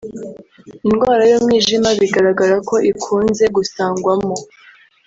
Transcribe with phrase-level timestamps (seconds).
[0.87, 4.35] indwara y’umwijima bigaragara ko ikunze gusangwamo